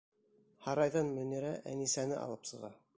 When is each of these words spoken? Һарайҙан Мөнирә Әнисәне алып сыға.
Һарайҙан 0.67 1.13
Мөнирә 1.19 1.55
Әнисәне 1.75 2.21
алып 2.27 2.53
сыға. 2.55 2.77